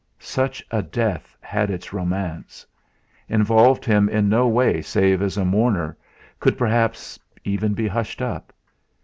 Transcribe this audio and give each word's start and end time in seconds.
Such 0.17 0.65
a 0.71 0.81
death 0.81 1.37
had 1.41 1.69
its 1.69 1.93
romance; 1.93 2.65
involved 3.29 3.85
him 3.85 4.09
in 4.09 4.29
no 4.29 4.47
way 4.47 4.81
save 4.81 5.21
as 5.21 5.37
a 5.37 5.45
mourner, 5.45 5.95
could 6.39 6.57
perhaps 6.57 7.19
even 7.43 7.75
be 7.75 7.87
hushed 7.87 8.19
up! 8.19 8.51